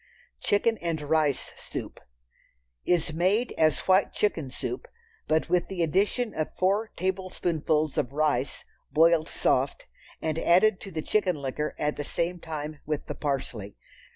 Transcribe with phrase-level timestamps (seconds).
[0.39, 1.99] Chicken and Rice Soup
[2.87, 4.87] Is made as white chicken soup,
[5.27, 9.85] but with the addition of four tablespoonfuls of rice, boiled soft,
[10.19, 13.75] and added to the chicken liquor at the same time with the parsley.